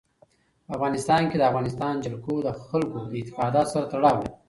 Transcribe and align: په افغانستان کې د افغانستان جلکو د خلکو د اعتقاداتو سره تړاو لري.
په 0.65 0.69
افغانستان 0.77 1.21
کې 1.29 1.37
د 1.37 1.43
افغانستان 1.49 1.93
جلکو 2.03 2.33
د 2.43 2.47
خلکو 2.67 2.97
د 3.09 3.11
اعتقاداتو 3.17 3.71
سره 3.73 3.85
تړاو 3.93 4.15
لري. 4.19 4.29